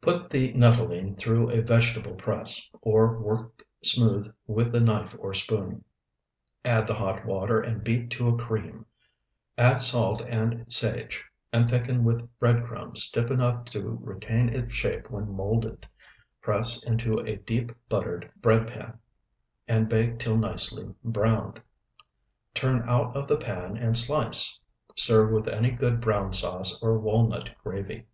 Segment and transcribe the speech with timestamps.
[0.00, 5.82] Put the nuttolene through a vegetable press, or work smooth with a knife or spoon;
[6.64, 8.86] add the hot water and beat to a cream.
[9.58, 15.10] Add salt and sage, and thicken with bread crumbs stiff enough to retain its shape
[15.10, 15.88] when moulded.
[16.40, 19.00] Press into a deep buttered bread pan
[19.66, 21.60] and bake till nicely browned.
[22.54, 24.60] Turn out of the pan and slice.
[24.94, 28.06] Serve with any good brown sauce or walnut gravy.